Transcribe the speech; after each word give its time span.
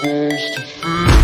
supposed 0.00 0.54
to 0.54 0.62
feel. 0.62 1.19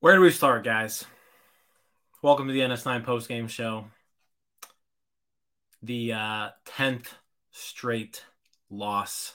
Where 0.00 0.14
do 0.14 0.20
we 0.20 0.30
start, 0.30 0.62
guys? 0.62 1.04
Welcome 2.22 2.46
to 2.46 2.52
the 2.52 2.60
NS9 2.60 3.04
postgame 3.04 3.48
show. 3.48 3.86
The 5.82 6.12
uh, 6.12 6.48
10th 6.66 7.06
straight 7.50 8.24
loss 8.70 9.34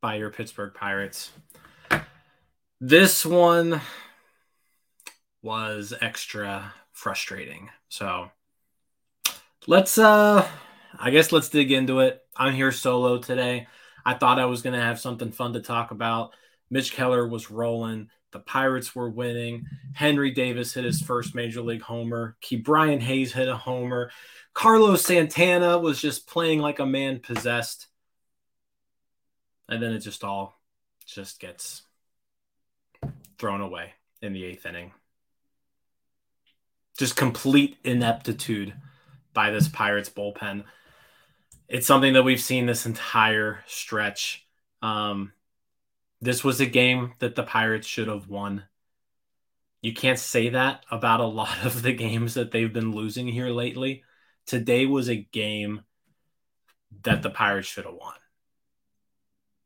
by 0.00 0.14
your 0.14 0.30
Pittsburgh 0.30 0.72
Pirates. 0.72 1.32
This 2.80 3.26
one 3.26 3.80
was 5.42 5.92
extra 6.00 6.72
frustrating. 6.92 7.68
So 7.88 8.30
let's, 9.66 9.98
uh, 9.98 10.46
I 10.96 11.10
guess 11.10 11.32
let's 11.32 11.48
dig 11.48 11.72
into 11.72 11.98
it. 11.98 12.22
I'm 12.36 12.54
here 12.54 12.70
solo 12.70 13.18
today. 13.18 13.66
I 14.04 14.14
thought 14.14 14.38
I 14.38 14.44
was 14.44 14.62
going 14.62 14.78
to 14.78 14.84
have 14.84 15.00
something 15.00 15.32
fun 15.32 15.54
to 15.54 15.60
talk 15.60 15.90
about. 15.90 16.34
Mitch 16.70 16.92
Keller 16.92 17.26
was 17.26 17.50
rolling. 17.50 18.10
The 18.36 18.42
Pirates 18.42 18.94
were 18.94 19.08
winning. 19.08 19.64
Henry 19.94 20.30
Davis 20.30 20.74
hit 20.74 20.84
his 20.84 21.00
first 21.00 21.34
major 21.34 21.62
league 21.62 21.80
homer. 21.80 22.36
Ke'Bryan 22.42 23.00
Hayes 23.00 23.32
hit 23.32 23.48
a 23.48 23.56
homer. 23.56 24.10
Carlos 24.52 25.02
Santana 25.02 25.78
was 25.78 26.02
just 26.02 26.26
playing 26.26 26.58
like 26.58 26.78
a 26.78 26.84
man 26.84 27.20
possessed. 27.20 27.86
And 29.70 29.82
then 29.82 29.94
it 29.94 30.00
just 30.00 30.22
all 30.22 30.60
just 31.06 31.40
gets 31.40 31.80
thrown 33.38 33.62
away 33.62 33.94
in 34.20 34.34
the 34.34 34.44
eighth 34.44 34.66
inning. 34.66 34.92
Just 36.98 37.16
complete 37.16 37.78
ineptitude 37.84 38.74
by 39.32 39.50
this 39.50 39.66
Pirates 39.66 40.10
bullpen. 40.10 40.64
It's 41.68 41.86
something 41.86 42.12
that 42.12 42.24
we've 42.24 42.38
seen 42.38 42.66
this 42.66 42.84
entire 42.84 43.60
stretch. 43.66 44.46
Um, 44.82 45.32
this 46.20 46.42
was 46.42 46.60
a 46.60 46.66
game 46.66 47.12
that 47.18 47.34
the 47.34 47.42
Pirates 47.42 47.86
should 47.86 48.08
have 48.08 48.28
won. 48.28 48.64
You 49.82 49.92
can't 49.92 50.18
say 50.18 50.50
that 50.50 50.84
about 50.90 51.20
a 51.20 51.24
lot 51.26 51.64
of 51.64 51.82
the 51.82 51.92
games 51.92 52.34
that 52.34 52.50
they've 52.50 52.72
been 52.72 52.92
losing 52.92 53.28
here 53.28 53.48
lately. 53.48 54.02
Today 54.46 54.86
was 54.86 55.08
a 55.08 55.16
game 55.16 55.82
that 57.02 57.22
the 57.22 57.30
Pirates 57.30 57.68
should 57.68 57.84
have 57.84 57.94
won. 57.94 58.14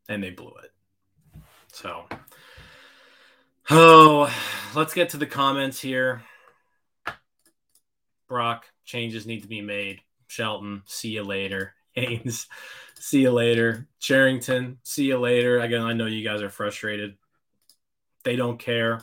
And 0.09 0.23
they 0.23 0.31
blew 0.31 0.53
it. 0.63 0.73
So, 1.73 2.07
oh, 3.71 4.35
let's 4.75 4.95
get 4.95 5.11
to 5.11 5.17
the 5.17 5.27
comments 5.27 5.81
here. 5.81 6.23
Brock, 8.29 8.65
changes 8.85 9.27
need 9.27 9.43
to 9.43 9.49
be 9.49 9.61
made. 9.61 10.01
Shelton, 10.27 10.83
see 10.87 11.11
you 11.11 11.23
later. 11.23 11.75
Haines, 11.95 12.47
see 12.99 13.23
you 13.23 13.31
later. 13.31 13.89
Cherington, 13.99 14.79
see 14.83 15.05
you 15.07 15.19
later. 15.19 15.61
Again, 15.61 15.83
I 15.83 15.93
know 15.93 16.07
you 16.07 16.25
guys 16.25 16.43
are 16.43 16.51
frustrated. 16.51 17.17
They 18.25 18.37
don't 18.37 18.59
care. 18.59 19.03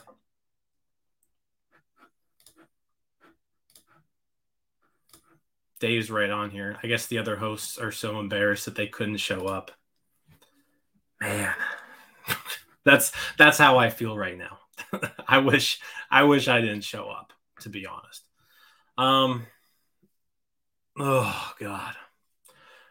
Dave's 5.80 6.10
right 6.10 6.30
on 6.30 6.50
here. 6.50 6.76
I 6.82 6.86
guess 6.88 7.06
the 7.06 7.18
other 7.18 7.36
hosts 7.36 7.78
are 7.78 7.92
so 7.92 8.18
embarrassed 8.18 8.64
that 8.64 8.74
they 8.74 8.88
couldn't 8.88 9.18
show 9.18 9.46
up. 9.46 9.70
Man, 11.20 11.52
that's 12.84 13.12
that's 13.36 13.58
how 13.58 13.78
I 13.78 13.90
feel 13.90 14.16
right 14.16 14.36
now. 14.36 14.58
I 15.28 15.38
wish 15.38 15.80
I 16.10 16.24
wish 16.24 16.48
I 16.48 16.60
didn't 16.60 16.82
show 16.84 17.08
up, 17.08 17.32
to 17.60 17.68
be 17.68 17.86
honest. 17.86 18.22
Um 18.96 19.46
oh 20.98 21.52
god 21.60 21.94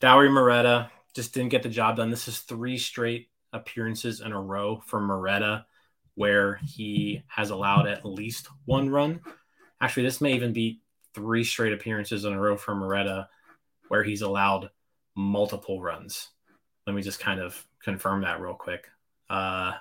Dauri 0.01 0.31
Moreta 0.31 0.91
just 1.15 1.33
didn't 1.33 1.51
get 1.51 1.63
the 1.63 1.69
job 1.69 1.97
done. 1.97 2.11
This 2.11 2.29
is 2.29 2.41
three 2.41 2.79
straight 2.79 3.29
appearances 3.53 4.21
in 4.21 4.33
a 4.33 4.41
row 4.41 4.83
for 4.87 5.01
Moreta 5.01 5.67
where 6.15 6.57
he 6.65 7.23
has 7.29 7.51
allowed 7.51 7.87
at 7.87 8.05
least 8.05 8.49
one 8.65 8.91
run. 8.91 9.21
Actually, 9.81 10.05
this 10.05 10.21
may 10.21 10.35
even 10.35 10.53
be 10.53 10.81
three 11.15 11.45
straight 11.45 11.73
appearances 11.73 12.25
in 12.25 12.33
a 12.33 12.41
row 12.41 12.57
for 12.57 12.75
Moreta 12.75 13.29
where 13.89 14.03
he's 14.03 14.23
allowed 14.23 14.71
multiple 15.15 15.81
runs. 15.81 16.29
Let 16.87 16.95
me 16.95 17.03
just 17.03 17.21
kind 17.21 17.41
of 17.41 17.67
confirm 17.83 18.23
that 18.23 18.41
real 18.41 18.55
quick. 18.55 18.87
Uh, 19.29 19.73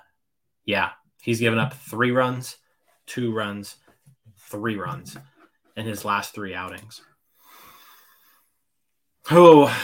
yeah, 0.66 0.92
he's 1.22 1.40
given 1.40 1.60
up 1.60 1.74
three 1.74 2.12
runs, 2.12 2.58
two 3.06 3.34
runs, 3.34 3.76
three 4.38 4.76
runs 4.76 5.18
in 5.76 5.86
his 5.86 6.06
last 6.06 6.34
three 6.34 6.54
outings. 6.54 7.02
Oh, 9.32 9.76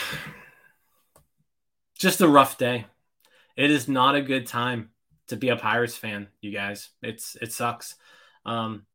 just 1.97 2.21
a 2.21 2.27
rough 2.27 2.57
day. 2.57 2.85
It 3.57 3.71
is 3.71 3.87
not 3.87 4.15
a 4.15 4.21
good 4.21 4.47
time 4.47 4.91
to 5.27 5.35
be 5.35 5.49
a 5.49 5.55
Pirates 5.55 5.97
fan, 5.97 6.27
you 6.41 6.51
guys. 6.51 6.89
It's 7.01 7.35
it 7.41 7.51
sucks. 7.51 7.95
Um, 8.45 8.85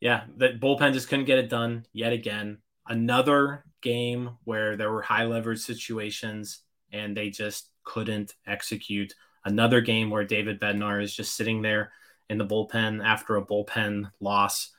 yeah, 0.00 0.24
the 0.36 0.50
bullpen 0.50 0.92
just 0.92 1.08
couldn't 1.08 1.26
get 1.26 1.38
it 1.38 1.50
done 1.50 1.86
yet 1.92 2.12
again. 2.12 2.58
Another 2.86 3.64
game 3.82 4.30
where 4.44 4.76
there 4.76 4.90
were 4.90 5.02
high 5.02 5.24
leverage 5.24 5.60
situations 5.60 6.60
and 6.92 7.16
they 7.16 7.30
just 7.30 7.70
couldn't 7.84 8.34
execute. 8.46 9.14
Another 9.44 9.80
game 9.80 10.10
where 10.10 10.24
David 10.24 10.60
Bednar 10.60 11.02
is 11.02 11.14
just 11.14 11.36
sitting 11.36 11.62
there 11.62 11.92
in 12.28 12.38
the 12.38 12.46
bullpen 12.46 13.04
after 13.04 13.36
a 13.36 13.44
bullpen 13.46 14.10
loss. 14.20 14.70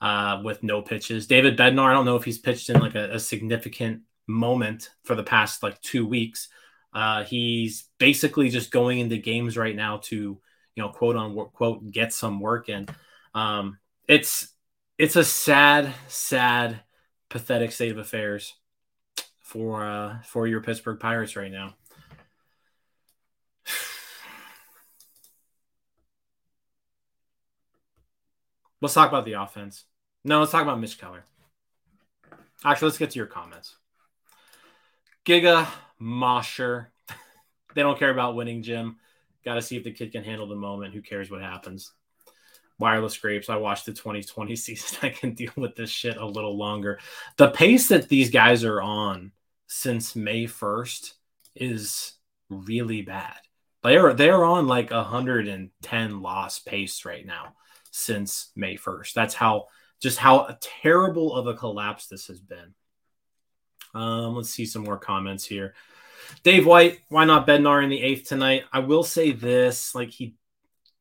uh, 0.00 0.40
with 0.44 0.62
no 0.62 0.82
pitches. 0.82 1.26
David 1.26 1.56
Bednar, 1.58 1.90
I 1.90 1.92
don't 1.92 2.04
know 2.06 2.16
if 2.16 2.24
he's 2.24 2.38
pitched 2.38 2.70
in 2.70 2.80
like 2.80 2.94
a, 2.94 3.14
a 3.14 3.18
significant 3.20 4.02
moment 4.28 4.90
for 5.02 5.16
the 5.16 5.24
past 5.24 5.62
like 5.62 5.80
two 5.80 6.06
weeks. 6.06 6.48
Uh, 6.92 7.24
he's 7.24 7.84
basically 7.98 8.50
just 8.50 8.70
going 8.70 9.00
into 9.00 9.16
games 9.16 9.56
right 9.56 9.74
now 9.74 9.96
to, 9.98 10.16
you 10.16 10.82
know, 10.82 10.90
quote 10.90 11.16
unquote, 11.16 11.90
get 11.90 12.12
some 12.12 12.38
work 12.40 12.68
in. 12.68 12.86
Um, 13.34 13.78
it's 14.06 14.48
it's 14.98 15.16
a 15.16 15.24
sad, 15.24 15.92
sad, 16.08 16.80
pathetic 17.28 17.72
state 17.72 17.90
of 17.92 17.98
affairs 17.98 18.54
for 19.40 19.84
uh, 19.84 20.20
for 20.22 20.46
your 20.46 20.60
Pittsburgh 20.60 21.00
Pirates 21.00 21.36
right 21.36 21.50
now. 21.50 21.74
Let's 28.80 28.94
talk 28.94 29.08
about 29.08 29.24
the 29.24 29.32
offense. 29.32 29.84
No, 30.24 30.40
let's 30.40 30.52
talk 30.52 30.62
about 30.62 30.78
Mitch 30.80 30.98
Keller. 30.98 31.24
Actually, 32.64 32.86
let's 32.86 32.98
get 32.98 33.10
to 33.10 33.18
your 33.18 33.26
comments. 33.26 33.77
Giga 35.28 35.68
Mosher. 35.98 36.90
they 37.74 37.82
don't 37.82 37.98
care 37.98 38.08
about 38.08 38.34
winning, 38.34 38.62
Jim. 38.62 38.96
Got 39.44 39.56
to 39.56 39.62
see 39.62 39.76
if 39.76 39.84
the 39.84 39.92
kid 39.92 40.10
can 40.10 40.24
handle 40.24 40.46
the 40.46 40.56
moment. 40.56 40.94
Who 40.94 41.02
cares 41.02 41.30
what 41.30 41.42
happens? 41.42 41.92
Wireless 42.78 43.18
grapes. 43.18 43.50
I 43.50 43.56
watched 43.56 43.84
the 43.84 43.92
2020 43.92 44.56
season. 44.56 44.98
I 45.02 45.10
can 45.10 45.34
deal 45.34 45.52
with 45.54 45.76
this 45.76 45.90
shit 45.90 46.16
a 46.16 46.24
little 46.24 46.56
longer. 46.56 46.98
The 47.36 47.50
pace 47.50 47.88
that 47.88 48.08
these 48.08 48.30
guys 48.30 48.64
are 48.64 48.80
on 48.80 49.32
since 49.66 50.16
May 50.16 50.44
1st 50.44 51.12
is 51.54 52.14
really 52.48 53.02
bad. 53.02 53.36
They 53.82 53.98
are 53.98 54.14
they're 54.14 54.46
on 54.46 54.66
like 54.66 54.90
110 54.90 56.22
loss 56.22 56.58
pace 56.58 57.04
right 57.04 57.26
now 57.26 57.54
since 57.90 58.50
May 58.56 58.78
1st. 58.78 59.12
That's 59.12 59.34
how 59.34 59.66
just 60.00 60.16
how 60.16 60.56
terrible 60.62 61.34
of 61.34 61.46
a 61.46 61.54
collapse 61.54 62.06
this 62.06 62.28
has 62.28 62.40
been. 62.40 62.74
Um, 63.94 64.36
let's 64.36 64.50
see 64.50 64.66
some 64.66 64.84
more 64.84 64.98
comments 64.98 65.44
here. 65.44 65.74
Dave 66.42 66.66
White, 66.66 67.00
why 67.08 67.24
not 67.24 67.46
Bednar 67.46 67.82
in 67.82 67.90
the 67.90 68.02
eighth 68.02 68.28
tonight? 68.28 68.64
I 68.72 68.80
will 68.80 69.02
say 69.02 69.32
this, 69.32 69.94
like 69.94 70.10
he, 70.10 70.34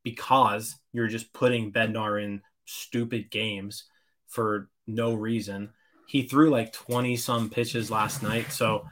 because 0.04 0.76
you're 0.94 1.08
just 1.08 1.34
putting 1.34 1.72
Bednar 1.72 2.24
in 2.24 2.42
stupid 2.66 3.30
games 3.30 3.86
for 4.28 4.70
no 4.86 5.14
reason. 5.14 5.72
He 6.08 6.24
threw 6.24 6.50
like 6.50 6.72
20 6.72 7.18
some 7.18 7.50
pitches 7.50 7.92
last 7.92 8.24
night. 8.24 8.52
So 8.52 8.88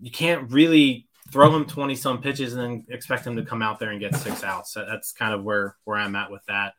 you 0.00 0.10
can't 0.10 0.50
really 0.50 1.08
throw 1.30 1.54
him 1.54 1.64
20 1.64 1.94
some 1.94 2.20
pitches 2.20 2.54
and 2.54 2.62
then 2.62 2.86
expect 2.90 3.26
him 3.26 3.36
to 3.36 3.44
come 3.44 3.62
out 3.62 3.78
there 3.78 3.90
and 3.90 4.00
get 4.00 4.16
six 4.16 4.42
outs. 4.42 4.74
That's 4.74 5.12
kind 5.12 5.32
of 5.32 5.44
where, 5.44 5.76
where 5.84 5.96
I'm 5.96 6.16
at 6.16 6.30
with 6.30 6.44
that. 6.46 6.74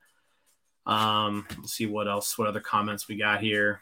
Um, 0.86 1.48
let's 1.58 1.74
see 1.74 1.86
what 1.86 2.08
else, 2.08 2.38
what 2.38 2.48
other 2.48 2.60
comments 2.60 3.08
we 3.08 3.18
got 3.18 3.42
here. 3.42 3.82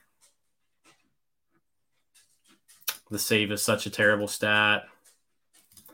The 3.14 3.20
save 3.20 3.52
is 3.52 3.62
such 3.62 3.86
a 3.86 3.92
terrible 3.92 4.28
stat. 4.28 4.86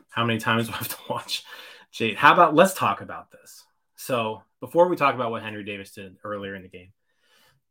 How 0.07 0.23
many 0.23 0.39
times 0.39 0.67
do 0.69 0.73
I 0.73 0.77
have 0.77 0.87
to 0.87 0.97
watch 1.09 1.43
Jade? 1.91 2.15
How 2.15 2.31
about 2.31 2.55
let's 2.55 2.73
talk 2.73 3.01
about 3.01 3.29
this? 3.29 3.65
So 3.97 4.43
before 4.61 4.87
we 4.87 4.95
talk 4.95 5.15
about 5.15 5.29
what 5.29 5.43
Henry 5.43 5.65
Davis 5.65 5.91
did 5.91 6.15
earlier 6.23 6.55
in 6.55 6.61
the 6.61 6.69
game, 6.69 6.93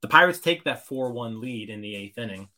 the 0.02 0.08
Pirates 0.08 0.38
take 0.38 0.64
that 0.64 0.86
4 0.86 1.12
1 1.12 1.40
lead 1.40 1.70
in 1.70 1.80
the 1.80 1.96
eighth 1.96 2.18
inning. 2.18 2.50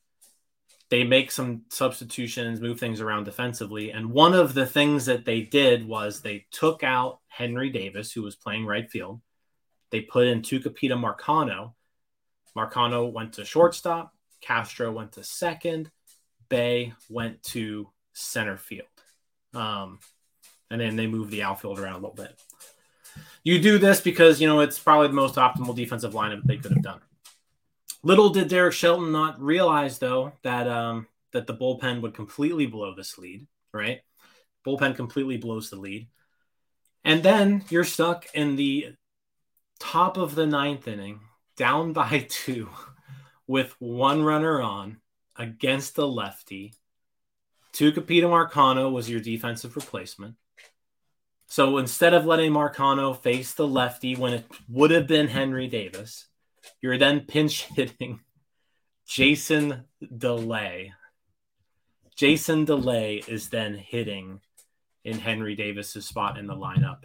They 0.88 1.04
make 1.04 1.30
some 1.30 1.62
substitutions, 1.68 2.60
move 2.60 2.80
things 2.80 3.00
around 3.00 3.22
defensively. 3.22 3.92
And 3.92 4.10
one 4.10 4.34
of 4.34 4.52
the 4.54 4.66
things 4.66 5.06
that 5.06 5.24
they 5.24 5.42
did 5.42 5.86
was 5.86 6.20
they 6.20 6.46
took 6.50 6.82
out 6.82 7.20
Henry 7.28 7.70
Davis, 7.70 8.10
who 8.10 8.22
was 8.22 8.34
playing 8.34 8.66
right 8.66 8.90
field. 8.90 9.20
They 9.90 10.00
put 10.00 10.26
in 10.26 10.42
Tucupita 10.42 10.98
Marcano. 10.98 11.74
Marcano 12.56 13.12
went 13.12 13.34
to 13.34 13.44
shortstop. 13.44 14.12
Castro 14.40 14.90
went 14.90 15.12
to 15.12 15.22
second. 15.22 15.92
Bae 16.50 16.92
went 17.08 17.42
to 17.44 17.88
center 18.12 18.58
field. 18.58 18.86
Um, 19.54 20.00
and 20.70 20.80
then 20.80 20.96
they 20.96 21.06
moved 21.06 21.30
the 21.30 21.42
outfield 21.42 21.78
around 21.78 21.94
a 21.94 21.98
little 21.98 22.14
bit. 22.14 22.38
You 23.42 23.60
do 23.60 23.78
this 23.78 24.00
because, 24.00 24.40
you 24.40 24.46
know, 24.46 24.60
it's 24.60 24.78
probably 24.78 25.08
the 25.08 25.14
most 25.14 25.36
optimal 25.36 25.74
defensive 25.74 26.12
lineup 26.12 26.42
they 26.44 26.58
could 26.58 26.72
have 26.72 26.82
done. 26.82 27.00
Little 28.02 28.30
did 28.30 28.48
Derek 28.48 28.74
Shelton 28.74 29.12
not 29.12 29.40
realize, 29.40 29.98
though, 29.98 30.32
that 30.42 30.68
um, 30.68 31.06
that 31.32 31.46
the 31.46 31.54
bullpen 31.54 32.00
would 32.02 32.14
completely 32.14 32.66
blow 32.66 32.94
this 32.94 33.18
lead, 33.18 33.46
right? 33.72 34.00
Bullpen 34.66 34.96
completely 34.96 35.36
blows 35.36 35.70
the 35.70 35.76
lead. 35.76 36.08
And 37.04 37.22
then 37.22 37.64
you're 37.70 37.84
stuck 37.84 38.26
in 38.34 38.56
the 38.56 38.94
top 39.78 40.16
of 40.16 40.34
the 40.34 40.46
ninth 40.46 40.86
inning, 40.86 41.20
down 41.56 41.92
by 41.92 42.26
two, 42.28 42.68
with 43.46 43.74
one 43.78 44.22
runner 44.22 44.60
on 44.60 44.99
against 45.40 45.96
the 45.96 46.06
lefty. 46.06 46.74
Tucupita 47.72 48.24
Marcano 48.24 48.92
was 48.92 49.08
your 49.08 49.20
defensive 49.20 49.74
replacement. 49.74 50.36
So 51.46 51.78
instead 51.78 52.14
of 52.14 52.26
letting 52.26 52.52
Marcano 52.52 53.18
face 53.18 53.54
the 53.54 53.66
lefty 53.66 54.14
when 54.14 54.34
it 54.34 54.44
would 54.68 54.90
have 54.90 55.06
been 55.06 55.28
Henry 55.28 55.66
Davis, 55.66 56.26
you're 56.80 56.98
then 56.98 57.20
pinch 57.20 57.64
hitting 57.64 58.20
Jason 59.06 59.84
Delay. 60.16 60.92
Jason 62.14 62.66
Delay 62.66 63.22
is 63.26 63.48
then 63.48 63.74
hitting 63.74 64.40
in 65.04 65.18
Henry 65.18 65.56
Davis's 65.56 66.04
spot 66.04 66.38
in 66.38 66.46
the 66.46 66.54
lineup 66.54 67.04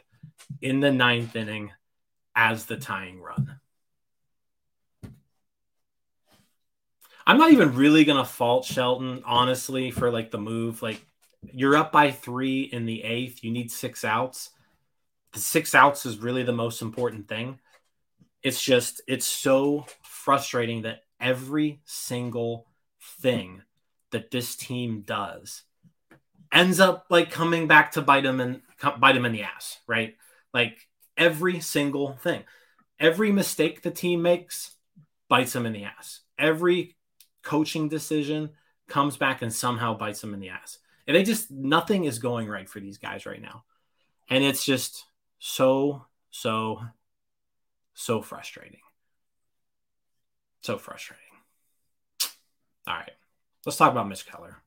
in 0.62 0.82
the 0.82 0.92
ninth 0.92 1.36
inning 1.36 1.72
as 2.36 2.66
the 2.66 2.78
tying 2.78 3.22
run. 3.22 3.60
I'm 7.28 7.38
not 7.38 7.52
even 7.52 7.76
really 7.76 8.06
going 8.06 8.18
to 8.18 8.30
fault 8.30 8.66
Shelton, 8.66 9.24
honestly, 9.26 9.92
for 9.92 10.12
like 10.12 10.32
the 10.32 10.38
move. 10.38 10.82
Like, 10.82 11.04
you're 11.54 11.76
up 11.76 11.92
by 11.92 12.12
three 12.12 12.62
in 12.62 12.86
the 12.86 13.04
eighth. 13.04 13.44
You 13.44 13.52
need 13.52 13.72
six 13.72 14.04
outs. 14.04 14.52
The 15.34 15.40
six 15.40 15.74
outs 15.74 16.06
is 16.06 16.20
really 16.20 16.44
the 16.44 16.54
most 16.54 16.82
important 16.82 17.28
thing. 17.28 17.60
It's 18.44 18.62
just, 18.62 19.02
it's 19.08 19.26
so 19.26 19.86
frustrating 20.04 20.84
that 20.84 21.04
every 21.20 21.82
single 21.86 22.68
thing 23.20 23.64
that 24.12 24.32
this 24.32 24.56
team 24.56 25.02
does 25.02 25.64
ends 26.52 26.80
up 26.80 27.06
like 27.10 27.32
coming 27.32 27.68
back 27.68 27.92
to 27.92 28.02
bite 28.02 28.24
them 28.24 28.40
and 28.40 28.62
bite 29.00 29.14
them 29.14 29.26
in 29.26 29.34
the 29.34 29.44
ass, 29.44 29.80
right? 29.88 30.16
Like 30.54 30.88
every 31.18 31.60
single 31.60 32.14
thing. 32.14 32.44
Every 33.00 33.32
mistake 33.32 33.82
the 33.82 33.92
team 33.92 34.22
makes 34.22 34.76
bites 35.28 35.54
them 35.54 35.66
in 35.66 35.74
the 35.74 35.84
ass. 35.84 36.22
Every 36.40 36.96
coaching 37.46 37.88
decision 37.88 38.50
comes 38.90 39.16
back 39.16 39.42
and 39.42 39.54
somehow 39.54 39.98
bites 39.98 40.20
them 40.20 40.34
in 40.34 40.42
the 40.42 40.50
ass. 40.50 40.80
And 41.08 41.16
they 41.16 41.24
just, 41.24 41.50
nothing 41.50 42.04
is 42.04 42.20
going 42.20 42.50
right 42.50 42.68
for 42.68 42.82
these 42.82 42.98
guys 42.98 43.26
right 43.26 43.42
now. 43.42 43.64
And 44.30 44.44
it's 44.44 44.66
just 44.66 45.06
so, 45.40 46.06
so, 46.32 46.82
so 47.94 48.22
frustrating. 48.22 48.82
So 50.62 50.78
frustrating. 50.78 51.24
All 52.88 52.96
right. 52.96 53.12
Let's 53.66 53.78
talk 53.78 53.92
about 53.92 54.10
Mitch 54.10 54.26
Keller. 54.26 54.58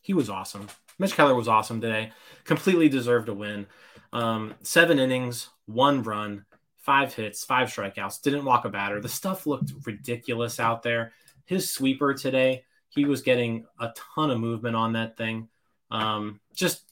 He 0.00 0.14
was 0.14 0.30
awesome. 0.30 0.68
Mitch 0.98 1.14
Keller 1.14 1.34
was 1.34 1.48
awesome 1.48 1.80
today. 1.80 2.12
Completely 2.44 2.88
deserved 2.88 3.28
a 3.28 3.34
win. 3.34 3.66
Um, 4.12 4.54
seven 4.62 4.98
innings, 5.00 5.48
one 5.66 6.04
run, 6.04 6.44
five 6.78 7.12
hits, 7.12 7.44
five 7.44 7.68
strikeouts, 7.68 8.22
didn't 8.22 8.44
walk 8.44 8.64
a 8.64 8.68
batter. 8.68 9.00
The 9.00 9.08
stuff 9.08 9.46
looked 9.46 9.72
ridiculous 9.84 10.60
out 10.60 10.84
there. 10.84 11.12
His 11.46 11.70
sweeper 11.70 12.14
today, 12.14 12.64
he 12.88 13.04
was 13.04 13.22
getting 13.22 13.66
a 13.80 13.92
ton 14.14 14.30
of 14.30 14.40
movement 14.40 14.76
on 14.76 14.92
that 14.92 15.16
thing. 15.16 15.48
Um, 15.90 16.40
just 16.54 16.82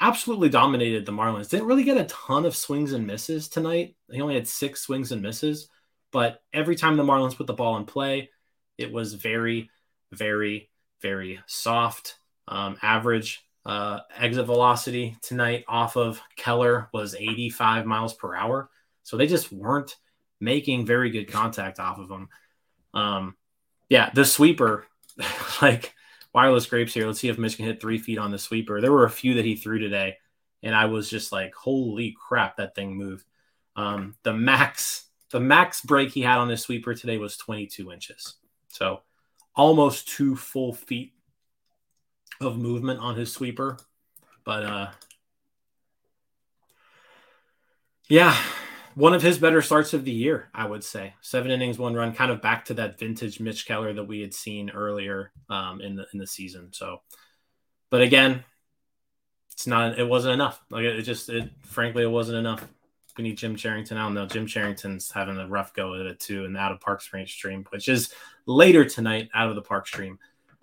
absolutely 0.00 0.48
dominated 0.48 1.06
the 1.06 1.12
Marlins. 1.12 1.48
Didn't 1.48 1.66
really 1.66 1.84
get 1.84 1.96
a 1.96 2.04
ton 2.04 2.44
of 2.44 2.56
swings 2.56 2.92
and 2.92 3.06
misses 3.06 3.48
tonight. 3.48 3.94
He 4.10 4.20
only 4.20 4.34
had 4.34 4.48
six 4.48 4.82
swings 4.82 5.12
and 5.12 5.22
misses, 5.22 5.68
but 6.10 6.42
every 6.52 6.76
time 6.76 6.96
the 6.96 7.04
Marlins 7.04 7.36
put 7.36 7.46
the 7.46 7.52
ball 7.52 7.76
in 7.76 7.84
play, 7.84 8.30
it 8.78 8.90
was 8.90 9.14
very, 9.14 9.70
very, 10.12 10.70
very 11.00 11.40
soft. 11.46 12.18
Um, 12.48 12.76
average 12.82 13.44
uh, 13.66 14.00
exit 14.16 14.46
velocity 14.46 15.16
tonight 15.22 15.64
off 15.68 15.96
of 15.96 16.20
Keller 16.36 16.88
was 16.92 17.14
85 17.14 17.86
miles 17.86 18.14
per 18.14 18.34
hour. 18.34 18.70
So 19.02 19.16
they 19.16 19.26
just 19.26 19.52
weren't 19.52 19.96
making 20.40 20.86
very 20.86 21.10
good 21.10 21.30
contact 21.30 21.78
off 21.78 21.98
of 21.98 22.08
them. 22.08 22.28
Um, 22.94 23.36
yeah, 23.90 24.08
the 24.14 24.24
sweeper, 24.24 24.86
like 25.62 25.94
wireless 26.32 26.64
grapes 26.64 26.94
here. 26.94 27.06
Let's 27.06 27.20
see 27.20 27.28
if 27.28 27.38
Michigan 27.38 27.66
hit 27.66 27.80
three 27.82 27.98
feet 27.98 28.18
on 28.18 28.30
the 28.30 28.38
sweeper. 28.38 28.80
There 28.80 28.92
were 28.92 29.04
a 29.04 29.10
few 29.10 29.34
that 29.34 29.44
he 29.44 29.56
threw 29.56 29.78
today, 29.78 30.16
and 30.62 30.74
I 30.74 30.86
was 30.86 31.10
just 31.10 31.32
like, 31.32 31.54
holy 31.54 32.16
crap, 32.18 32.56
that 32.56 32.74
thing 32.74 32.96
moved. 32.96 33.26
Um, 33.76 34.16
the 34.22 34.32
max, 34.32 35.04
the 35.30 35.40
max 35.40 35.82
break 35.82 36.12
he 36.12 36.22
had 36.22 36.38
on 36.38 36.48
this 36.48 36.62
sweeper 36.62 36.94
today 36.94 37.18
was 37.18 37.36
22 37.36 37.92
inches. 37.92 38.36
So 38.68 39.02
almost 39.54 40.08
two 40.08 40.36
full 40.36 40.72
feet 40.72 41.12
of 42.40 42.56
movement 42.56 43.00
on 43.00 43.16
his 43.16 43.32
sweeper. 43.32 43.76
But 44.44 44.64
uh 44.64 44.90
yeah, 48.08 48.36
one 48.94 49.14
of 49.14 49.22
his 49.22 49.38
better 49.38 49.62
starts 49.62 49.94
of 49.94 50.04
the 50.04 50.12
year, 50.12 50.48
I 50.54 50.66
would 50.66 50.84
say. 50.84 51.14
Seven 51.20 51.50
innings, 51.50 51.78
one 51.78 51.94
run, 51.94 52.12
kind 52.12 52.30
of 52.30 52.42
back 52.42 52.64
to 52.66 52.74
that 52.74 52.98
vintage 52.98 53.40
Mitch 53.40 53.66
Keller 53.66 53.92
that 53.92 54.04
we 54.04 54.20
had 54.20 54.34
seen 54.34 54.70
earlier 54.70 55.32
um, 55.48 55.80
in 55.80 55.96
the 55.96 56.06
in 56.12 56.18
the 56.18 56.26
season. 56.26 56.68
So, 56.72 57.02
but 57.90 58.02
again, 58.02 58.44
it's 59.52 59.66
not. 59.66 59.98
It 59.98 60.08
wasn't 60.08 60.34
enough. 60.34 60.60
Like 60.70 60.84
it 60.84 61.02
just, 61.02 61.28
it 61.28 61.50
frankly, 61.62 62.02
it 62.02 62.10
wasn't 62.10 62.38
enough. 62.38 62.66
We 63.16 63.24
need 63.24 63.38
Jim 63.38 63.56
Cherington. 63.56 63.96
I 63.96 64.02
don't 64.02 64.14
know. 64.14 64.26
Jim 64.26 64.46
Cherington's 64.46 65.10
having 65.10 65.36
a 65.36 65.46
rough 65.48 65.74
go 65.74 65.94
at 65.94 66.06
it 66.06 66.20
too, 66.20 66.44
and 66.44 66.56
out 66.56 66.72
of 66.72 66.80
Park 66.80 67.02
Range 67.12 67.30
stream, 67.30 67.66
which 67.70 67.88
is 67.88 68.12
later 68.46 68.84
tonight. 68.84 69.28
Out 69.34 69.50
of 69.50 69.56
the 69.56 69.62
Park 69.62 69.86
stream, 69.86 70.18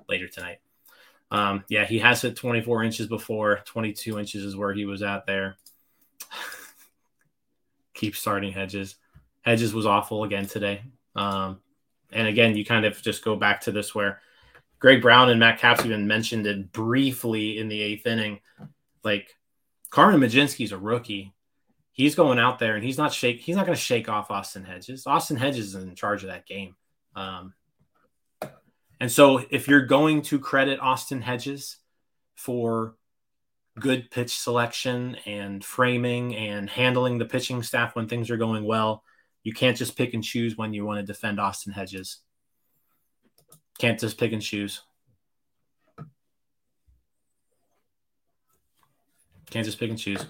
later 0.09 0.27
tonight. 0.27 0.59
Um, 1.29 1.63
yeah, 1.69 1.85
he 1.85 1.99
has 1.99 2.21
hit 2.21 2.35
24 2.35 2.83
inches 2.83 3.07
before. 3.07 3.59
22 3.65 4.17
inches 4.17 4.43
is 4.43 4.55
where 4.55 4.73
he 4.73 4.85
was 4.85 5.01
at 5.01 5.25
there. 5.25 5.57
Keep 7.97 8.15
starting 8.15 8.53
Hedges. 8.53 8.95
Hedges 9.41 9.73
was 9.73 9.85
awful 9.85 10.23
again 10.23 10.45
today. 10.45 10.81
Um, 11.15 11.59
and 12.11 12.27
again, 12.27 12.55
you 12.55 12.63
kind 12.63 12.85
of 12.85 13.01
just 13.01 13.23
go 13.23 13.35
back 13.35 13.61
to 13.61 13.71
this 13.71 13.93
where 13.93 14.21
Greg 14.79 15.01
Brown 15.01 15.29
and 15.29 15.39
Matt 15.39 15.59
Capps 15.59 15.83
even 15.83 16.07
mentioned 16.07 16.45
it 16.45 16.71
briefly 16.71 17.57
in 17.57 17.67
the 17.67 17.81
eighth 17.81 18.05
inning. 18.05 18.39
Like 19.03 19.35
Carmen 19.89 20.21
Mlodzinski's 20.21 20.71
a 20.71 20.77
rookie. 20.77 21.33
He's 21.91 22.13
going 22.13 22.37
out 22.37 22.59
there 22.59 22.75
and 22.75 22.83
he's 22.83 22.99
not 22.99 23.11
shake. 23.11 23.41
He's 23.41 23.55
not 23.55 23.65
going 23.65 23.75
to 23.75 23.81
shake 23.81 24.07
off 24.07 24.29
Austin 24.29 24.63
Hedges. 24.63 25.07
Austin 25.07 25.37
Hedges 25.37 25.73
is 25.73 25.83
in 25.83 25.95
charge 25.95 26.23
of 26.23 26.29
that 26.29 26.45
game. 26.45 26.75
Um, 27.15 27.53
and 28.99 29.11
so, 29.11 29.43
if 29.49 29.67
you're 29.67 29.85
going 29.85 30.21
to 30.23 30.37
credit 30.37 30.79
Austin 30.79 31.21
Hedges 31.21 31.77
for 32.35 32.95
good 33.79 34.09
pitch 34.11 34.37
selection 34.37 35.17
and 35.25 35.63
framing 35.63 36.35
and 36.35 36.69
handling 36.69 37.17
the 37.17 37.25
pitching 37.25 37.63
staff 37.63 37.95
when 37.95 38.07
things 38.07 38.29
are 38.29 38.37
going 38.37 38.63
well, 38.63 39.03
you 39.43 39.53
can't 39.53 39.77
just 39.77 39.95
pick 39.95 40.13
and 40.13 40.23
choose 40.23 40.57
when 40.57 40.73
you 40.73 40.85
want 40.85 40.99
to 40.99 41.05
defend 41.05 41.39
Austin 41.39 41.73
Hedges. 41.73 42.19
Can't 43.79 43.99
just 43.99 44.17
pick 44.17 44.33
and 44.33 44.41
choose. 44.41 44.81
Can't 49.49 49.65
just 49.65 49.79
pick 49.79 49.89
and 49.89 49.99
choose. 49.99 50.25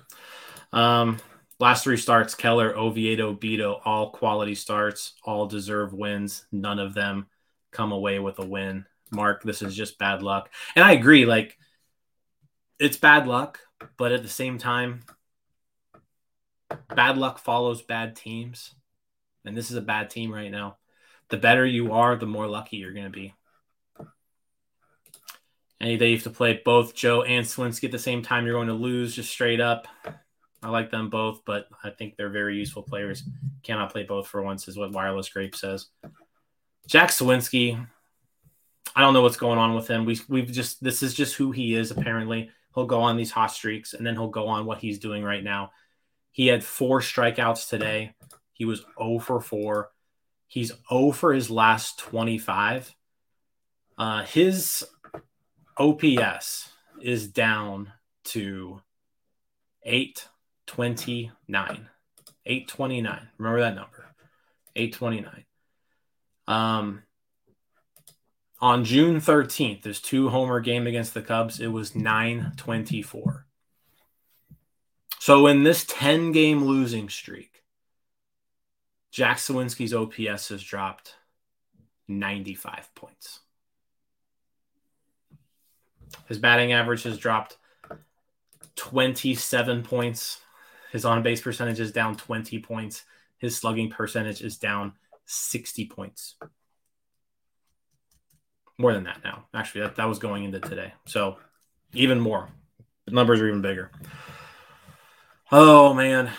Um, 0.74 1.18
last 1.60 1.84
three 1.84 1.98
starts 1.98 2.36
Keller, 2.36 2.78
Oviedo, 2.78 3.34
Bido, 3.34 3.80
all 3.86 4.12
quality 4.12 4.54
starts, 4.54 5.14
all 5.24 5.48
deserve 5.48 5.94
wins. 5.94 6.46
None 6.52 6.80
of 6.80 6.94
them 6.94 7.28
come 7.72 7.92
away 7.92 8.20
with 8.20 8.40
a 8.40 8.46
win. 8.46 8.86
Mark, 9.12 9.42
this 9.44 9.62
is 9.62 9.76
just 9.76 9.98
bad 9.98 10.22
luck. 10.22 10.50
And 10.76 10.84
I 10.84 10.92
agree, 10.92 11.26
like 11.26 11.58
it's 12.80 12.98
bad 12.98 13.28
luck, 13.28 13.60
but 13.98 14.12
at 14.12 14.24
the 14.24 14.30
same 14.30 14.58
time, 14.58 15.04
bad 16.96 17.18
luck 17.18 17.40
follows 17.40 17.82
bad 17.82 18.16
teams. 18.16 18.74
And 19.46 19.56
this 19.56 19.72
is 19.72 19.78
a 19.78 19.82
bad 19.82 20.10
team 20.10 20.34
right 20.34 20.52
now. 20.52 20.78
The 21.30 21.38
better 21.38 21.66
you 21.66 21.94
are, 21.94 22.16
the 22.16 22.26
more 22.26 22.48
lucky 22.48 22.78
you're 22.78 22.94
going 22.94 23.06
to 23.06 23.12
be. 23.12 23.34
Any 25.80 25.98
day 25.98 26.10
you 26.10 26.16
have 26.16 26.24
to 26.24 26.30
play 26.30 26.60
both 26.66 26.96
Joe 26.96 27.22
and 27.22 27.46
Suwinski 27.46 27.86
at 27.86 27.92
the 27.92 28.00
same 28.00 28.22
time, 28.24 28.46
you're 28.46 28.56
going 28.56 28.68
to 28.68 28.74
lose 28.74 29.16
just 29.16 29.30
straight 29.30 29.62
up. 29.62 29.88
I 30.64 30.70
like 30.70 30.90
them 30.90 31.10
both, 31.10 31.42
but 31.46 31.68
I 31.84 31.92
think 31.92 32.16
they're 32.16 32.30
very 32.30 32.58
useful 32.58 32.82
players. 32.82 33.24
Cannot 33.64 33.92
play 33.92 34.04
both 34.04 34.28
for 34.28 34.42
once, 34.42 34.68
is 34.68 34.78
what 34.78 34.92
Wireless 34.92 35.30
Grape 35.30 35.56
says. 35.56 35.88
Jack 36.88 37.10
Suwinski, 37.10 37.86
I 38.96 39.02
don't 39.02 39.14
know 39.14 39.22
what's 39.22 39.38
going 39.38 39.60
on 39.60 39.76
with 39.76 39.88
him. 39.88 40.06
We 40.06 40.20
we've 40.28 40.52
just 40.52 40.84
this 40.84 41.04
is 41.04 41.14
just 41.14 41.36
who 41.36 41.52
he 41.52 41.76
is. 41.76 41.92
Apparently, 41.92 42.50
he'll 42.78 42.86
go 42.86 43.02
on 43.02 43.18
these 43.18 43.32
hot 43.32 43.48
streaks, 43.48 43.96
and 43.96 44.06
then 44.06 44.14
he'll 44.14 44.30
go 44.30 44.48
on 44.48 44.68
what 44.68 44.78
he's 44.78 45.00
doing 45.00 45.24
right 45.24 45.44
now. 45.44 45.72
He 46.30 46.46
had 46.46 46.64
four 46.64 47.02
strikeouts 47.02 47.70
today. 47.70 48.14
He 48.54 48.66
was 48.66 48.86
0 49.00 49.18
for 49.18 49.42
4. 49.42 49.90
He's 50.46 50.72
0 50.88 51.12
for 51.12 51.34
his 51.34 51.50
last 51.50 51.98
25. 51.98 52.94
Uh, 53.98 54.22
his 54.26 54.86
OPS 55.76 56.70
is 57.02 57.28
down 57.28 57.94
to 58.26 58.80
829. 59.82 61.90
829. 62.46 63.30
Remember 63.40 63.62
that 63.62 63.74
number. 63.74 64.06
829. 64.76 65.46
Um, 66.48 67.02
on 68.60 68.84
June 68.84 69.22
13th, 69.22 69.84
this 69.84 70.02
two 70.02 70.30
homer 70.30 70.60
game 70.60 70.88
against 70.88 71.14
the 71.14 71.22
Cubs, 71.22 71.60
it 71.60 71.68
was 71.68 71.96
924. 71.96 73.46
So 75.20 75.48
in 75.48 75.64
this 75.64 75.86
10 75.88 76.32
game 76.32 76.64
losing 76.64 77.10
streak, 77.10 77.64
Jack 79.12 79.38
Suwinski's 79.38 79.94
OPS 79.94 80.50
has 80.50 80.64
dropped 80.64 81.16
95 82.08 82.94
points. 82.96 83.40
His 86.28 86.38
batting 86.38 86.72
average 86.72 87.04
has 87.04 87.18
dropped 87.18 87.58
27 88.76 89.84
points. 89.84 90.40
His 90.92 91.04
on 91.04 91.24
base 91.24 91.42
percentage 91.42 91.80
is 91.80 91.92
down 91.92 92.16
20 92.16 92.60
points. 92.60 93.06
His 93.38 93.56
slugging 93.58 93.90
percentage 93.90 94.42
is 94.42 94.58
down 94.58 94.94
60 95.26 95.88
points. 95.88 96.36
More 98.78 98.94
than 98.94 99.06
that 99.06 99.22
now. 99.24 99.46
Actually, 99.54 99.82
that, 99.82 99.96
that 99.96 100.06
was 100.06 100.20
going 100.20 100.44
into 100.44 100.60
today. 100.60 100.94
So 101.06 101.38
even 101.94 102.20
more. 102.20 102.50
The 103.06 103.12
numbers 103.12 103.42
are 103.42 103.48
even 103.48 103.62
bigger. 103.62 103.92
Oh 105.52 105.94
man. 105.94 106.30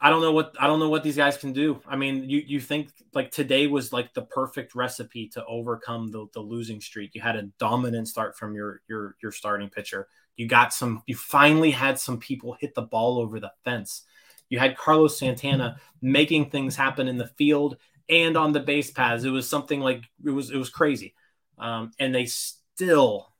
I 0.00 0.10
don't 0.10 0.22
know 0.22 0.32
what 0.32 0.54
I 0.58 0.66
don't 0.66 0.78
know 0.78 0.88
what 0.88 1.02
these 1.02 1.16
guys 1.16 1.36
can 1.36 1.52
do. 1.52 1.80
I 1.86 1.96
mean, 1.96 2.28
you 2.28 2.42
you 2.46 2.60
think 2.60 2.90
like 3.14 3.30
today 3.30 3.66
was 3.66 3.92
like 3.92 4.14
the 4.14 4.22
perfect 4.22 4.74
recipe 4.74 5.28
to 5.30 5.44
overcome 5.46 6.10
the, 6.10 6.26
the 6.34 6.40
losing 6.40 6.80
streak. 6.80 7.14
You 7.14 7.20
had 7.20 7.36
a 7.36 7.42
dominant 7.58 8.08
start 8.08 8.36
from 8.36 8.54
your 8.54 8.80
your 8.88 9.16
your 9.22 9.32
starting 9.32 9.68
pitcher. 9.68 10.08
You 10.36 10.46
got 10.46 10.72
some 10.72 11.02
you 11.06 11.16
finally 11.16 11.72
had 11.72 11.98
some 11.98 12.18
people 12.18 12.56
hit 12.60 12.74
the 12.74 12.82
ball 12.82 13.18
over 13.18 13.40
the 13.40 13.52
fence. 13.64 14.04
You 14.48 14.58
had 14.58 14.76
Carlos 14.76 15.18
Santana 15.18 15.80
making 16.00 16.50
things 16.50 16.76
happen 16.76 17.08
in 17.08 17.18
the 17.18 17.26
field 17.26 17.76
and 18.08 18.36
on 18.36 18.52
the 18.52 18.60
base 18.60 18.90
paths. 18.90 19.24
It 19.24 19.30
was 19.30 19.48
something 19.48 19.80
like 19.80 20.04
it 20.24 20.30
was 20.30 20.50
it 20.50 20.56
was 20.56 20.70
crazy, 20.70 21.14
um, 21.58 21.92
and 21.98 22.14
they 22.14 22.26
still 22.26 23.32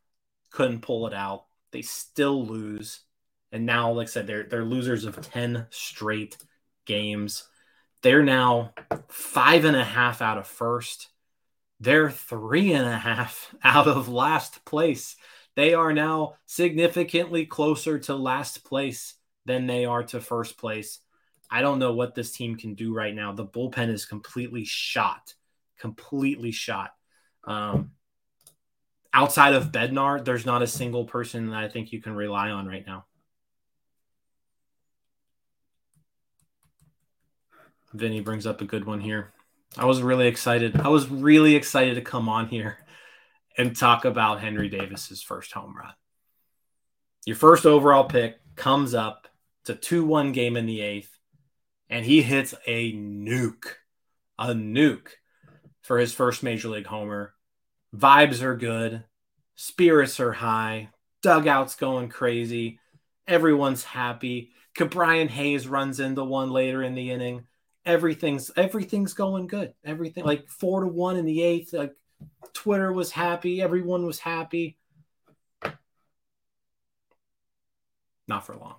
couldn't 0.50 0.82
pull 0.82 1.06
it 1.06 1.14
out. 1.14 1.44
They 1.72 1.82
still 1.82 2.44
lose, 2.46 3.00
and 3.52 3.66
now, 3.66 3.92
like 3.92 4.08
I 4.08 4.10
said, 4.10 4.26
they're 4.26 4.44
they're 4.44 4.64
losers 4.64 5.04
of 5.04 5.20
ten 5.30 5.66
straight 5.70 6.36
games. 6.86 7.44
They're 8.02 8.22
now 8.22 8.72
five 9.08 9.64
and 9.64 9.76
a 9.76 9.84
half 9.84 10.22
out 10.22 10.38
of 10.38 10.46
first. 10.46 11.08
They're 11.80 12.10
three 12.10 12.72
and 12.72 12.86
a 12.86 12.98
half 12.98 13.54
out 13.64 13.86
of 13.88 14.08
last 14.08 14.64
place. 14.64 15.16
They 15.56 15.74
are 15.74 15.92
now 15.92 16.34
significantly 16.46 17.44
closer 17.44 17.98
to 18.00 18.14
last 18.14 18.64
place 18.64 19.14
than 19.44 19.66
they 19.66 19.84
are 19.84 20.04
to 20.04 20.20
first 20.20 20.56
place. 20.56 21.00
I 21.50 21.62
don't 21.62 21.78
know 21.78 21.94
what 21.94 22.14
this 22.14 22.32
team 22.32 22.56
can 22.56 22.74
do 22.74 22.94
right 22.94 23.14
now. 23.14 23.32
The 23.32 23.46
bullpen 23.46 23.88
is 23.88 24.04
completely 24.04 24.64
shot, 24.64 25.34
completely 25.78 26.52
shot. 26.52 26.90
Um, 27.44 27.92
outside 29.12 29.54
of 29.54 29.72
Bednar, 29.72 30.24
there's 30.24 30.46
not 30.46 30.62
a 30.62 30.66
single 30.66 31.04
person 31.04 31.50
that 31.50 31.58
I 31.58 31.68
think 31.68 31.92
you 31.92 32.00
can 32.00 32.14
rely 32.14 32.50
on 32.50 32.66
right 32.66 32.86
now. 32.86 33.06
Vinny 37.92 38.20
brings 38.20 38.46
up 38.46 38.60
a 38.60 38.66
good 38.66 38.84
one 38.84 39.00
here. 39.00 39.32
I 39.76 39.86
was 39.86 40.02
really 40.02 40.26
excited. 40.26 40.80
I 40.80 40.88
was 40.88 41.08
really 41.08 41.54
excited 41.54 41.94
to 41.94 42.00
come 42.02 42.28
on 42.28 42.48
here 42.48 42.78
and 43.56 43.76
talk 43.76 44.04
about 44.04 44.40
Henry 44.40 44.68
Davis's 44.68 45.22
first 45.22 45.52
home 45.52 45.74
run. 45.76 45.92
Your 47.24 47.36
first 47.36 47.66
overall 47.66 48.04
pick 48.04 48.36
comes 48.56 48.94
up. 48.94 49.28
It's 49.62 49.70
a 49.70 49.74
2 49.74 50.04
1 50.04 50.32
game 50.32 50.56
in 50.56 50.66
the 50.66 50.80
eighth 50.80 51.18
and 51.90 52.04
he 52.04 52.22
hits 52.22 52.54
a 52.66 52.92
nuke, 52.92 53.66
a 54.38 54.48
nuke 54.48 55.08
for 55.82 55.98
his 55.98 56.12
first 56.12 56.42
major 56.42 56.68
league 56.68 56.86
homer. 56.86 57.34
Vibes 57.94 58.42
are 58.42 58.56
good, 58.56 59.04
spirits 59.54 60.20
are 60.20 60.32
high, 60.32 60.90
dugouts 61.22 61.74
going 61.74 62.08
crazy, 62.08 62.80
everyone's 63.26 63.84
happy. 63.84 64.50
Ke'Bryan 64.76 65.28
Hayes 65.28 65.66
runs 65.66 65.98
into 65.98 66.22
one 66.22 66.50
later 66.50 66.82
in 66.82 66.94
the 66.94 67.10
inning. 67.10 67.46
Everything's 67.84 68.50
everything's 68.56 69.14
going 69.14 69.46
good. 69.46 69.72
Everything 69.84 70.24
like 70.24 70.48
four 70.48 70.82
to 70.82 70.86
one 70.86 71.16
in 71.16 71.24
the 71.24 71.42
eighth. 71.42 71.72
Like 71.72 71.94
Twitter 72.52 72.92
was 72.92 73.10
happy, 73.10 73.62
everyone 73.62 74.04
was 74.04 74.18
happy. 74.18 74.78
Not 78.26 78.44
for 78.44 78.54
long. 78.54 78.76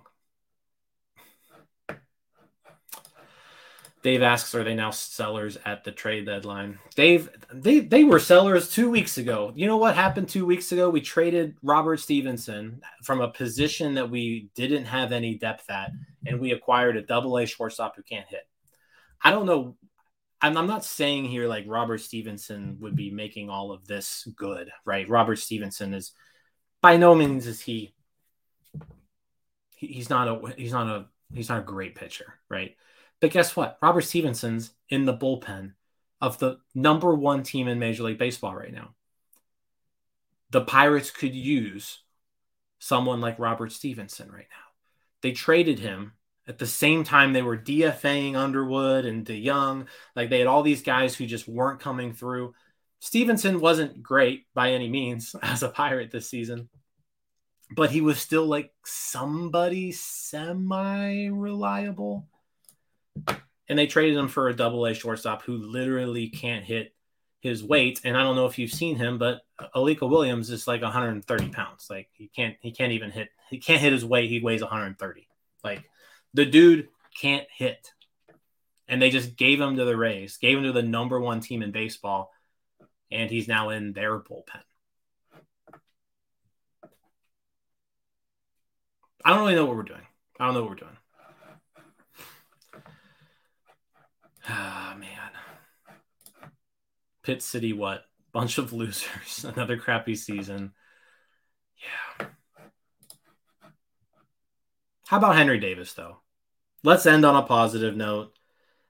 Dave 4.02 4.22
asks, 4.22 4.54
are 4.54 4.64
they 4.64 4.74
now 4.74 4.90
sellers 4.90 5.58
at 5.66 5.84
the 5.84 5.92
trade 5.92 6.24
deadline? 6.24 6.78
Dave, 6.94 7.28
they 7.52 7.80
they 7.80 8.04
were 8.04 8.18
sellers 8.18 8.70
two 8.70 8.90
weeks 8.90 9.18
ago. 9.18 9.52
You 9.54 9.66
know 9.66 9.76
what 9.76 9.94
happened 9.94 10.28
two 10.28 10.46
weeks 10.46 10.72
ago? 10.72 10.88
We 10.88 11.02
traded 11.02 11.56
Robert 11.62 11.98
Stephenson 11.98 12.80
from 13.02 13.20
a 13.20 13.30
position 13.30 13.94
that 13.94 14.10
we 14.10 14.48
didn't 14.54 14.86
have 14.86 15.12
any 15.12 15.34
depth 15.34 15.68
at, 15.68 15.92
and 16.24 16.40
we 16.40 16.52
acquired 16.52 16.96
a 16.96 17.02
double 17.02 17.36
A 17.36 17.44
shortstop 17.44 17.94
who 17.96 18.02
can't 18.02 18.26
hit. 18.26 18.48
I 19.22 19.32
don't 19.32 19.46
know. 19.46 19.76
I'm, 20.40 20.56
I'm 20.56 20.66
not 20.66 20.84
saying 20.84 21.26
here 21.26 21.46
like 21.46 21.64
Robert 21.68 21.98
Stephenson 21.98 22.78
would 22.80 22.96
be 22.96 23.10
making 23.10 23.50
all 23.50 23.70
of 23.70 23.86
this 23.86 24.26
good, 24.34 24.70
right? 24.86 25.06
Robert 25.10 25.36
Stephenson 25.36 25.92
is 25.92 26.12
by 26.80 26.96
no 26.96 27.14
means 27.14 27.46
is 27.46 27.60
he, 27.60 27.92
he 29.76 29.88
he's 29.88 30.08
not 30.08 30.26
a 30.26 30.54
he's 30.56 30.72
not 30.72 30.86
a 30.86 31.06
he's 31.34 31.50
not 31.50 31.60
a 31.60 31.64
great 31.64 31.94
pitcher, 31.94 32.34
right? 32.48 32.76
But 33.20 33.30
guess 33.30 33.54
what? 33.54 33.78
Robert 33.82 34.02
Stephenson's 34.02 34.72
in 34.88 35.04
the 35.04 35.16
bullpen 35.16 35.72
of 36.20 36.38
the 36.38 36.58
number 36.74 37.14
one 37.14 37.42
team 37.42 37.68
in 37.68 37.78
Major 37.78 38.02
League 38.04 38.18
Baseball 38.18 38.54
right 38.54 38.72
now. 38.72 38.94
The 40.50 40.62
Pirates 40.62 41.10
could 41.10 41.34
use 41.34 42.00
someone 42.78 43.20
like 43.20 43.38
Robert 43.38 43.72
Stephenson 43.72 44.30
right 44.30 44.48
now. 44.50 44.72
They 45.22 45.32
traded 45.32 45.78
him 45.78 46.12
at 46.48 46.58
the 46.58 46.66
same 46.66 47.04
time 47.04 47.32
they 47.32 47.42
were 47.42 47.56
DFAing 47.56 48.34
Underwood 48.34 49.04
and 49.04 49.24
DeJong. 49.24 49.86
Like 50.16 50.30
they 50.30 50.38
had 50.38 50.48
all 50.48 50.62
these 50.62 50.82
guys 50.82 51.14
who 51.14 51.26
just 51.26 51.46
weren't 51.46 51.80
coming 51.80 52.12
through. 52.12 52.54
Stephenson 52.98 53.60
wasn't 53.60 54.02
great 54.02 54.46
by 54.54 54.72
any 54.72 54.88
means 54.88 55.36
as 55.42 55.62
a 55.62 55.68
Pirate 55.68 56.10
this 56.10 56.28
season, 56.28 56.68
but 57.76 57.90
he 57.90 58.00
was 58.00 58.18
still 58.18 58.46
like 58.46 58.72
somebody 58.84 59.92
semi 59.92 61.28
reliable. 61.28 62.26
And 63.70 63.78
they 63.78 63.86
traded 63.86 64.18
him 64.18 64.26
for 64.26 64.48
a 64.48 64.56
double 64.56 64.84
A 64.84 64.94
shortstop 64.94 65.42
who 65.42 65.56
literally 65.56 66.28
can't 66.28 66.64
hit 66.64 66.92
his 67.38 67.62
weight. 67.62 68.00
And 68.02 68.16
I 68.16 68.24
don't 68.24 68.34
know 68.34 68.46
if 68.46 68.58
you've 68.58 68.72
seen 68.72 68.96
him, 68.96 69.16
but 69.16 69.42
Alika 69.76 70.10
Williams 70.10 70.50
is 70.50 70.66
like 70.66 70.82
130 70.82 71.48
pounds. 71.50 71.86
Like 71.88 72.08
he 72.12 72.26
can't 72.26 72.56
he 72.60 72.72
can't 72.72 72.90
even 72.90 73.12
hit 73.12 73.28
he 73.48 73.58
can't 73.58 73.80
hit 73.80 73.92
his 73.92 74.04
weight. 74.04 74.28
He 74.28 74.40
weighs 74.40 74.60
130. 74.60 75.28
Like 75.62 75.84
the 76.34 76.46
dude 76.46 76.88
can't 77.16 77.46
hit. 77.56 77.92
And 78.88 79.00
they 79.00 79.10
just 79.10 79.36
gave 79.36 79.60
him 79.60 79.76
to 79.76 79.84
the 79.84 79.96
Rays, 79.96 80.36
gave 80.38 80.58
him 80.58 80.64
to 80.64 80.72
the 80.72 80.82
number 80.82 81.20
one 81.20 81.38
team 81.38 81.62
in 81.62 81.70
baseball, 81.70 82.32
and 83.12 83.30
he's 83.30 83.46
now 83.46 83.68
in 83.68 83.92
their 83.92 84.18
bullpen. 84.18 84.62
I 89.24 89.30
don't 89.30 89.38
really 89.38 89.54
know 89.54 89.66
what 89.66 89.76
we're 89.76 89.84
doing. 89.84 90.06
I 90.40 90.46
don't 90.46 90.54
know 90.54 90.62
what 90.62 90.70
we're 90.70 90.76
doing. 90.76 90.96
Ah, 94.52 94.96
man. 94.98 96.48
Pitt 97.22 97.42
City, 97.42 97.72
what? 97.72 98.04
Bunch 98.32 98.58
of 98.58 98.72
losers. 98.72 99.44
Another 99.56 99.76
crappy 99.76 100.16
season. 100.16 100.72
Yeah. 102.18 102.26
How 105.06 105.18
about 105.18 105.36
Henry 105.36 105.58
Davis, 105.58 105.92
though? 105.92 106.18
Let's 106.82 107.06
end 107.06 107.24
on 107.24 107.36
a 107.36 107.46
positive 107.46 107.96
note. 107.96 108.32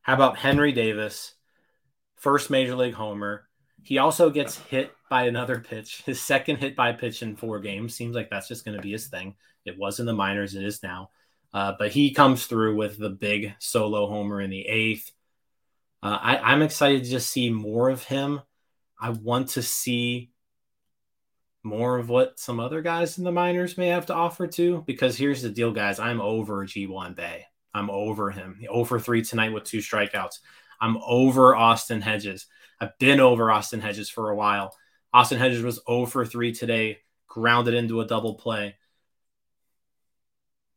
How 0.03 0.15
about 0.15 0.39
Henry 0.39 0.73
Davis, 0.73 1.35
first 2.17 2.51
major 2.51 2.75
league 2.75 2.95
homer? 2.95 3.47
He 3.83 3.99
also 3.99 4.31
gets 4.31 4.59
hit 4.59 4.93
by 5.11 5.25
another 5.25 5.61
pitch, 5.61 6.03
his 6.07 6.23
second 6.23 6.57
hit 6.57 6.77
by 6.77 6.93
pitch 6.93 7.23
in 7.23 7.37
four 7.37 7.61
games. 7.61 7.95
Seems 7.95 8.15
like 8.15 8.31
that's 8.31 8.49
just 8.49 8.65
going 8.65 8.77
to 8.77 8.83
be 8.83 8.93
his 8.93 9.09
thing. 9.09 9.35
It 9.65 9.79
was 9.79 10.01
in 10.01 10.07
the 10.07 10.15
minors, 10.15 10.55
it 10.55 10.65
is 10.65 10.83
now. 10.83 11.11
Uh, 11.53 11.75
but 11.79 11.91
he 11.91 12.15
comes 12.15 12.47
through 12.47 12.77
with 12.77 12.97
the 12.97 13.11
big 13.11 13.55
solo 13.59 14.07
homer 14.07 14.41
in 14.41 14.51
the 14.51 14.67
eighth. 14.67 15.11
Uh, 16.03 16.19
I, 16.21 16.37
I'm 16.39 16.63
excited 16.63 17.05
to 17.05 17.11
just 17.11 17.31
see 17.31 17.51
more 17.51 17.91
of 17.91 18.05
him. 18.05 18.41
I 18.99 19.11
want 19.11 19.51
to 19.51 19.63
see 19.63 20.31
more 21.63 21.99
of 21.99 22.09
what 22.09 22.39
some 22.39 22.59
other 22.59 22.81
guys 22.81 23.19
in 23.19 23.25
the 23.25 23.33
minors 23.33 23.77
may 23.77 23.89
have 23.89 24.07
to 24.07 24.15
offer 24.15 24.47
too. 24.47 24.83
Because 24.87 25.17
here's 25.17 25.43
the 25.43 25.51
deal, 25.51 25.73
guys. 25.73 25.99
I'm 25.99 26.21
over 26.21 26.65
Ji 26.65 26.85
Hwan 26.85 27.15
Bae. 27.15 27.47
I'm 27.75 27.91
over 27.91 28.31
him. 28.31 28.61
Over 28.69 28.99
three 28.99 29.23
tonight 29.23 29.53
with 29.53 29.65
two 29.65 29.79
strikeouts. 29.79 30.39
I'm 30.81 30.97
over 31.07 31.55
Austin 31.55 32.01
Hedges. 32.01 32.47
I've 32.81 32.99
been 32.99 33.21
over 33.21 33.51
Austin 33.51 33.81
Hedges 33.81 34.09
for 34.09 34.31
a 34.31 34.37
while. 34.37 34.75
Austin 35.13 35.39
Hedges 35.39 35.63
was 35.63 35.81
over 35.87 36.25
three 36.25 36.53
today, 36.53 36.99
grounded 37.29 37.75
into 37.75 38.01
a 38.01 38.07
double 38.07 38.35
play. 38.35 38.77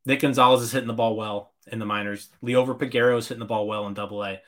Nick 0.05 0.19
Gonzalez 0.19 0.61
is 0.61 0.71
hitting 0.71 0.87
the 0.87 0.93
ball 0.93 1.15
well 1.15 1.53
in 1.71 1.79
the 1.79 1.85
minors. 1.85 2.29
Liover 2.43 2.77
Peguero 2.77 3.17
is 3.17 3.27
hitting 3.27 3.39
the 3.39 3.45
ball 3.45 3.67
well 3.67 3.87
in 3.87 3.93
double 3.93 4.23
A. 4.23 4.41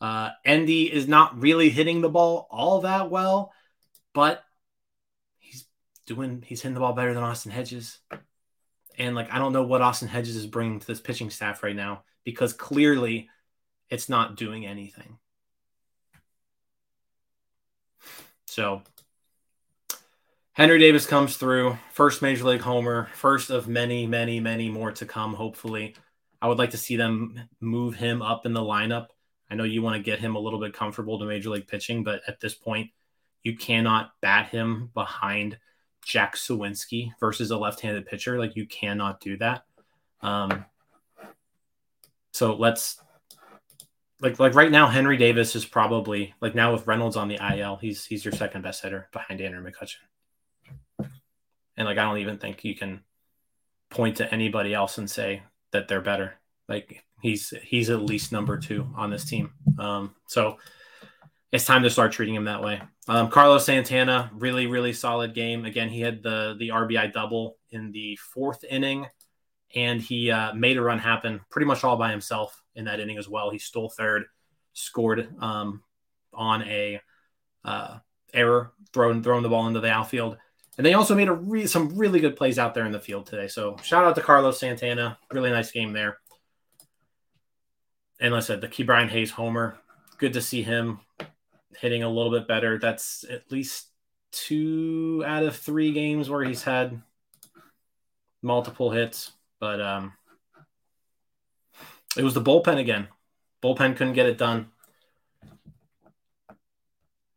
Uh, 0.00 0.30
Endy 0.44 0.92
is 0.92 1.06
not 1.06 1.40
really 1.40 1.68
hitting 1.68 2.00
the 2.00 2.08
ball 2.08 2.46
all 2.50 2.80
that 2.82 3.10
well, 3.10 3.52
but 4.14 4.42
he's 5.38 5.66
doing 6.06 6.42
he's 6.46 6.62
hitting 6.62 6.74
the 6.74 6.80
ball 6.80 6.94
better 6.94 7.12
than 7.12 7.22
Austin 7.22 7.52
Hedges. 7.52 7.98
And 8.98 9.14
like 9.14 9.32
I 9.32 9.38
don't 9.38 9.52
know 9.52 9.62
what 9.62 9.82
Austin 9.82 10.08
Hedges 10.08 10.36
is 10.36 10.46
bringing 10.46 10.80
to 10.80 10.86
this 10.86 11.00
pitching 11.00 11.30
staff 11.30 11.62
right 11.62 11.76
now 11.76 12.04
because 12.24 12.52
clearly 12.52 13.28
it's 13.90 14.08
not 14.08 14.36
doing 14.36 14.66
anything. 14.66 15.18
So 18.46 18.82
Henry 20.52 20.78
Davis 20.78 21.06
comes 21.06 21.36
through, 21.36 21.78
first 21.92 22.20
major 22.20 22.44
league 22.44 22.60
homer, 22.60 23.08
first 23.14 23.50
of 23.50 23.68
many, 23.68 24.06
many, 24.06 24.40
many 24.40 24.68
more 24.68 24.92
to 24.92 25.06
come, 25.06 25.34
hopefully. 25.34 25.94
I 26.42 26.48
would 26.48 26.58
like 26.58 26.70
to 26.70 26.76
see 26.76 26.96
them 26.96 27.48
move 27.60 27.94
him 27.94 28.22
up 28.22 28.46
in 28.46 28.52
the 28.52 28.60
lineup. 28.60 29.08
I 29.50 29.54
know 29.54 29.64
you 29.64 29.82
want 29.82 29.96
to 29.96 30.02
get 30.02 30.20
him 30.20 30.36
a 30.36 30.38
little 30.38 30.60
bit 30.60 30.72
comfortable 30.72 31.18
to 31.18 31.24
major 31.24 31.50
league 31.50 31.66
pitching, 31.66 32.04
but 32.04 32.22
at 32.28 32.40
this 32.40 32.54
point, 32.54 32.90
you 33.42 33.56
cannot 33.56 34.12
bat 34.20 34.48
him 34.48 34.90
behind 34.94 35.58
Jack 36.04 36.36
Suwinski 36.36 37.12
versus 37.18 37.50
a 37.50 37.58
left-handed 37.58 38.06
pitcher. 38.06 38.38
Like 38.38 38.56
you 38.56 38.66
cannot 38.66 39.20
do 39.20 39.36
that. 39.38 39.64
Um, 40.22 40.64
so 42.32 42.54
let's 42.54 43.00
like 44.20 44.38
like 44.38 44.54
right 44.54 44.70
now, 44.70 44.86
Henry 44.88 45.16
Davis 45.16 45.56
is 45.56 45.64
probably 45.64 46.34
like 46.40 46.54
now 46.54 46.72
with 46.72 46.86
Reynolds 46.86 47.16
on 47.16 47.28
the 47.28 47.38
IL, 47.56 47.76
he's 47.76 48.04
he's 48.04 48.24
your 48.24 48.32
second 48.32 48.62
best 48.62 48.82
hitter 48.82 49.08
behind 49.12 49.40
Andrew 49.40 49.64
McCutchen. 49.64 51.08
And 51.76 51.86
like 51.86 51.98
I 51.98 52.04
don't 52.04 52.18
even 52.18 52.38
think 52.38 52.64
you 52.64 52.74
can 52.74 53.00
point 53.88 54.18
to 54.18 54.32
anybody 54.32 54.74
else 54.74 54.98
and 54.98 55.10
say 55.10 55.42
that 55.72 55.88
they're 55.88 56.00
better. 56.00 56.34
Like 56.68 57.04
he's 57.20 57.52
he's 57.62 57.90
at 57.90 58.02
least 58.02 58.32
number 58.32 58.58
two 58.58 58.88
on 58.96 59.10
this 59.10 59.24
team. 59.24 59.52
Um, 59.78 60.14
so 60.26 60.56
it's 61.52 61.64
time 61.64 61.82
to 61.82 61.90
start 61.90 62.12
treating 62.12 62.34
him 62.34 62.44
that 62.44 62.62
way. 62.62 62.80
Um, 63.08 63.28
Carlos 63.28 63.64
Santana, 63.64 64.30
really, 64.34 64.66
really 64.66 64.92
solid 64.92 65.34
game. 65.34 65.64
Again, 65.64 65.88
he 65.88 66.00
had 66.00 66.22
the 66.22 66.56
the 66.58 66.68
RBI 66.68 67.12
double 67.12 67.56
in 67.70 67.90
the 67.92 68.16
fourth 68.16 68.64
inning, 68.64 69.06
and 69.74 70.00
he 70.00 70.30
uh, 70.30 70.54
made 70.54 70.76
a 70.76 70.82
run 70.82 70.98
happen 70.98 71.40
pretty 71.50 71.66
much 71.66 71.82
all 71.82 71.96
by 71.96 72.10
himself 72.10 72.62
in 72.74 72.84
that 72.84 73.00
inning 73.00 73.18
as 73.18 73.28
well. 73.28 73.50
He 73.50 73.58
stole 73.58 73.90
third, 73.90 74.24
scored 74.74 75.28
um, 75.40 75.82
on 76.32 76.62
a 76.62 77.00
uh, 77.64 77.98
error, 78.32 78.72
throwing 78.92 79.22
throwing 79.22 79.42
the 79.42 79.48
ball 79.48 79.66
into 79.66 79.80
the 79.80 79.90
outfield, 79.90 80.36
and 80.76 80.86
they 80.86 80.94
also 80.94 81.14
made 81.14 81.28
re- 81.28 81.66
some 81.66 81.96
really 81.96 82.20
good 82.20 82.36
plays 82.36 82.58
out 82.58 82.74
there 82.74 82.86
in 82.86 82.92
the 82.92 83.00
field 83.00 83.26
today. 83.26 83.48
So 83.48 83.76
shout 83.82 84.04
out 84.04 84.14
to 84.14 84.22
Carlos 84.22 84.60
Santana, 84.60 85.18
really 85.32 85.50
nice 85.50 85.72
game 85.72 85.92
there. 85.92 86.18
And 88.20 88.32
like 88.32 88.42
I 88.42 88.46
said, 88.46 88.60
the 88.60 88.68
Ke'Bryan 88.68 89.08
Hayes 89.08 89.30
homer, 89.30 89.78
good 90.18 90.34
to 90.34 90.42
see 90.42 90.62
him 90.62 91.00
hitting 91.78 92.02
a 92.02 92.08
little 92.08 92.30
bit 92.30 92.46
better. 92.46 92.78
That's 92.78 93.24
at 93.30 93.50
least 93.50 93.88
two 94.30 95.24
out 95.26 95.42
of 95.42 95.56
three 95.56 95.92
games 95.92 96.28
where 96.28 96.44
he's 96.44 96.62
had 96.62 97.00
multiple 98.42 98.90
hits, 98.90 99.32
but 99.58 99.80
um, 99.80 100.12
it 102.16 102.22
was 102.22 102.34
the 102.34 102.42
bullpen 102.42 102.78
again. 102.78 103.08
Bullpen 103.62 103.96
couldn't 103.96 104.14
get 104.14 104.26
it 104.26 104.38
done. 104.38 104.68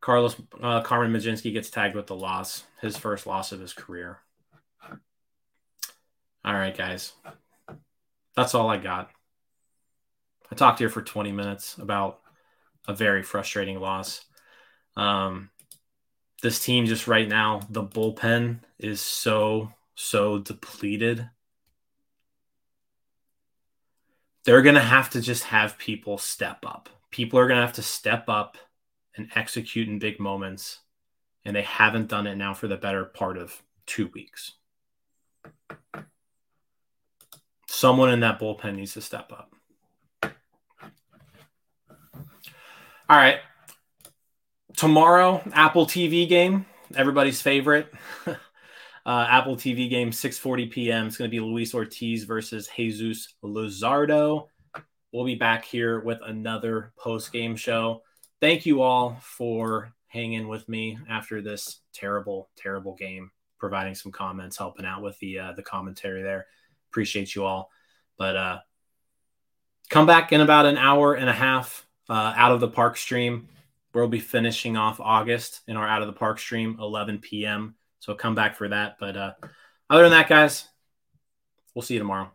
Carlos 0.02 0.36
uh, 0.62 0.82
Carmen 0.82 1.14
Mlodzinski 1.14 1.54
gets 1.54 1.70
tagged 1.70 1.96
with 1.96 2.08
the 2.08 2.16
loss, 2.16 2.66
his 2.82 2.98
first 2.98 3.26
loss 3.26 3.54
of 3.54 3.62
his 3.62 3.72
career. 3.72 4.20
All 6.46 6.54
right, 6.54 6.76
guys, 6.76 7.14
that's 8.36 8.54
all 8.54 8.70
I 8.70 8.76
got. 8.76 9.10
I 10.52 10.56
talked 10.56 10.80
here 10.80 10.90
for 10.90 11.02
20 11.02 11.32
minutes 11.32 11.78
about 11.78 12.20
a 12.88 12.94
very 12.94 13.24
frustrating 13.24 13.80
loss. 13.80 14.26
Um, 14.96 15.50
this 16.42 16.64
team 16.64 16.86
just 16.86 17.08
right 17.08 17.28
now, 17.28 17.62
the 17.70 17.84
bullpen 17.84 18.60
is 18.78 19.02
so 19.02 19.72
so 19.96 20.40
depleted. 20.40 21.30
They're 24.44 24.62
going 24.62 24.76
to 24.76 24.82
have 24.82 25.10
to 25.12 25.22
just 25.22 25.46
have 25.46 25.78
people 25.78 26.18
step 26.18 26.66
up. 26.66 26.90
People 27.12 27.40
are 27.40 27.48
going 27.48 27.60
to 27.60 27.66
have 27.66 27.76
to 27.76 27.82
step 27.82 28.28
up 28.28 28.58
and 29.16 29.30
execute 29.36 29.88
in 29.88 30.00
big 30.00 30.20
moments. 30.20 30.80
And 31.46 31.56
they 31.56 31.62
haven't 31.62 32.10
done 32.10 32.28
it 32.28 32.36
now 32.36 32.54
for 32.54 32.68
the 32.68 32.78
better 32.78 33.06
part 33.06 33.38
of 33.38 33.62
two 33.86 34.08
weeks. 34.14 34.54
Someone 37.68 38.12
in 38.12 38.22
that 38.22 38.40
bullpen 38.40 38.76
needs 38.76 38.94
to 38.94 39.02
step 39.02 39.32
up. 39.32 39.53
All 43.14 43.20
right. 43.20 43.42
Tomorrow, 44.76 45.44
Apple 45.54 45.86
TV 45.86 46.28
game, 46.28 46.66
everybody's 46.96 47.44
favorite. 47.44 47.94
uh, 48.26 48.36
Apple 49.06 49.56
TV 49.56 49.88
game, 49.88 50.10
6:40 50.10 50.72
p.m. 50.72 51.06
It's 51.06 51.18
going 51.18 51.30
to 51.30 51.32
be 51.32 51.40
Luis 51.40 51.76
Ortiz 51.76 52.24
versus 52.24 52.68
Jesus 52.76 53.36
Luzardo. 53.44 54.48
we'll 55.12 55.26
be 55.26 55.36
back 55.36 55.64
here 55.64 56.00
with 56.00 56.18
another 56.26 56.92
post 56.98 57.32
game 57.32 57.56
show. 57.56 58.02
Thank 58.42 58.66
you 58.66 58.82
all 58.82 59.20
for 59.22 59.94
hanging 60.08 60.48
with 60.48 60.68
me 60.68 60.98
after 61.08 61.40
this 61.40 61.82
terrible, 61.94 62.50
terrible 62.58 62.96
game, 62.96 63.30
providing 63.60 63.94
some 63.94 64.12
comments, 64.12 64.58
helping 64.58 64.88
out 64.88 65.04
with 65.04 65.20
the 65.20 65.38
uh, 65.38 65.54
the 65.54 65.62
commentary 65.62 66.24
there. 66.24 66.48
Appreciate 66.90 67.36
you 67.36 67.46
all. 67.46 67.70
But 68.18 68.36
uh, 68.36 68.60
come 69.92 70.08
back 70.08 70.32
in 70.32 70.42
about 70.42 70.66
an 70.66 70.80
hour 70.80 71.14
and 71.14 71.30
a 71.30 71.34
half 71.34 71.86
uh, 72.10 72.34
out 72.36 72.52
of 72.52 72.60
the 72.60 72.68
park 72.68 72.98
stream. 72.98 73.48
We'll 73.94 74.08
be 74.08 74.20
finishing 74.20 74.76
off 74.76 75.00
August 75.00 75.62
in 75.68 75.78
our 75.78 75.88
out 75.88 76.02
of 76.02 76.08
the 76.08 76.14
park 76.14 76.40
stream, 76.40 76.78
11 76.80 77.20
p.m. 77.20 77.76
So 78.00 78.16
come 78.16 78.36
back 78.36 78.56
for 78.56 78.68
that. 78.70 78.98
But 79.00 79.16
uh, 79.16 79.34
other 79.90 80.04
than 80.04 80.12
that, 80.12 80.28
guys, 80.28 80.68
we'll 81.74 81.84
see 81.84 81.94
you 81.94 82.00
tomorrow. 82.00 82.32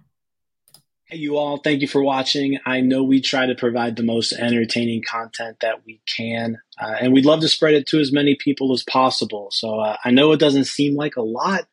Hey, 1.07 1.17
you 1.17 1.39
all, 1.39 1.57
thank 1.57 1.81
you 1.81 1.89
for 1.89 2.03
watching. 2.03 2.59
I 2.67 2.83
know 2.83 3.03
we 3.03 3.21
try 3.21 3.47
to 3.47 3.55
provide 3.55 3.97
the 3.97 4.03
most 4.03 4.33
entertaining 4.33 5.03
content 5.03 5.59
that 5.61 5.87
we 5.87 6.03
can, 6.07 6.59
uh, 6.79 6.97
and 7.01 7.15
we'd 7.15 7.25
love 7.25 7.41
to 7.41 7.49
spread 7.49 7.75
it 7.75 7.87
to 7.89 7.99
as 7.99 8.13
many 8.13 8.35
people 8.35 8.73
as 8.73 8.85
possible. 8.85 9.49
So 9.51 9.81
uh, 9.81 9.97
I 10.05 10.11
know 10.11 10.33
it 10.33 10.41
doesn't 10.41 10.67
seem 10.67 10.97
like 10.97 11.17
a 11.17 11.23
lot, 11.23 11.67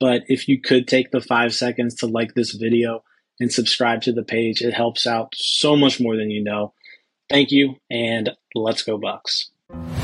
but 0.00 0.22
if 0.28 0.48
you 0.48 0.58
could 0.60 0.88
take 0.88 1.10
the 1.10 1.20
five 1.20 1.54
seconds 1.54 1.96
to 1.96 2.06
like 2.06 2.34
this 2.34 2.52
video 2.52 3.04
and 3.40 3.52
subscribe 3.52 4.00
to 4.02 4.12
the 4.12 4.22
page, 4.24 4.62
it 4.62 4.72
helps 4.72 5.06
out 5.06 5.34
so 5.36 5.76
much 5.76 6.00
more 6.00 6.16
than 6.16 6.30
you 6.30 6.42
know. 6.42 6.72
Thank 7.30 7.50
you, 7.50 7.76
and 7.90 8.30
let's 8.54 8.82
go, 8.82 8.98
Bucs. 8.98 9.97